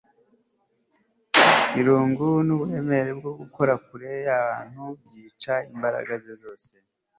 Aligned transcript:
Irungu 1.79 2.27
nubunebwe 2.45 2.99
bwo 3.19 3.31
gukora 3.39 3.73
kure 3.85 4.11
yabantu 4.27 4.83
byica 5.05 5.53
imbaraga 5.71 6.11
ze 6.23 6.33
zose 6.43 6.71